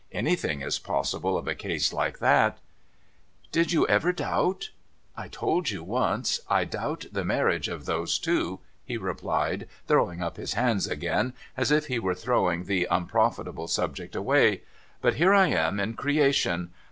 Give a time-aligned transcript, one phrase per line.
[0.13, 2.57] Anything is possible of a case like that,''
[3.51, 4.71] Did you ever doubt?''
[5.15, 10.37] I told you once, I doubt the marriage of those two,' he replied, throwing up
[10.37, 13.67] his hands again, as if he were throwing the unprofitable 540
[14.05, 14.63] NO THOROUGHFARE subject away.'
[15.03, 16.71] But here I am in Creation.